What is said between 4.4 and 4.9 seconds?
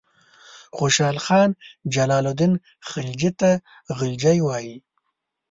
وایي.